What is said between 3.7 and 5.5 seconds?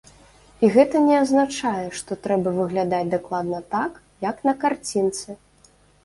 так, як на карцінцы.